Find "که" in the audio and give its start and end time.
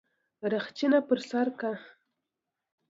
1.59-1.71